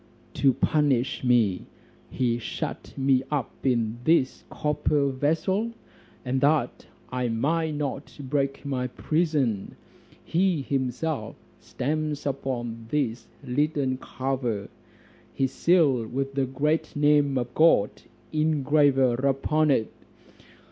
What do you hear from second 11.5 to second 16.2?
stamps upon this leaden cover, his seal